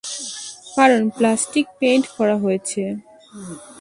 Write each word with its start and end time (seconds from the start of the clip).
কারণ 0.75 1.01
plastic 1.17 1.65
paint 1.79 2.05
করা 2.17 2.35
হয়েছে। 2.43 2.81